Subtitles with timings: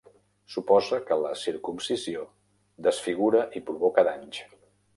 [0.53, 2.25] Suposa que la circumcisió
[2.89, 4.45] desfigura i provoca danys.